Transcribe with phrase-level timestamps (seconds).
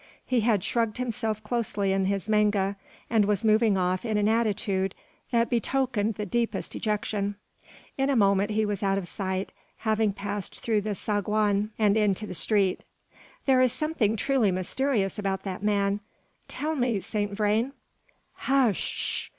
[0.25, 2.75] He had shrugged himself closely in his manga,
[3.07, 4.95] and was moving off in an attitude
[5.29, 7.35] that betokened the deepest dejection.
[7.99, 12.25] In a moment he was out of sight, having passed through the saguan, and into
[12.25, 12.81] the street.
[13.45, 15.99] "There is something truly mysterious about that man.
[16.47, 17.71] Tell me, Saint Vrain"
[18.47, 19.29] "Hush sh!